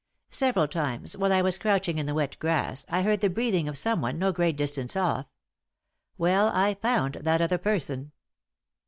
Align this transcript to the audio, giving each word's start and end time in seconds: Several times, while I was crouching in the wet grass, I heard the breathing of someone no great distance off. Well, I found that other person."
Several 0.31 0.67
times, 0.67 1.15
while 1.15 1.31
I 1.31 1.43
was 1.43 1.59
crouching 1.59 1.99
in 1.99 2.07
the 2.07 2.15
wet 2.15 2.39
grass, 2.39 2.87
I 2.89 3.03
heard 3.03 3.19
the 3.21 3.29
breathing 3.29 3.69
of 3.69 3.77
someone 3.77 4.17
no 4.17 4.31
great 4.31 4.57
distance 4.57 4.95
off. 4.95 5.27
Well, 6.17 6.47
I 6.55 6.73
found 6.73 7.19
that 7.21 7.39
other 7.39 7.59
person." 7.59 8.11